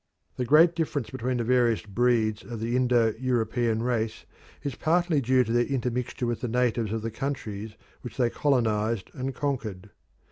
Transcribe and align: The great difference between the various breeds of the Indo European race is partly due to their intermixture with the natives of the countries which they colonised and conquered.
The 0.35 0.45
great 0.45 0.73
difference 0.75 1.11
between 1.11 1.37
the 1.37 1.43
various 1.43 1.85
breeds 1.85 2.41
of 2.43 2.59
the 2.59 2.75
Indo 2.75 3.13
European 3.19 3.83
race 3.83 4.25
is 4.63 4.73
partly 4.73 5.21
due 5.21 5.43
to 5.43 5.51
their 5.51 5.65
intermixture 5.67 6.25
with 6.25 6.41
the 6.41 6.47
natives 6.47 6.91
of 6.91 7.03
the 7.03 7.11
countries 7.11 7.75
which 8.01 8.17
they 8.17 8.31
colonised 8.31 9.11
and 9.13 9.35
conquered. 9.35 9.91